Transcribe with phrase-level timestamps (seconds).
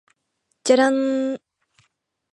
[0.63, 1.41] じゃらんーーーーー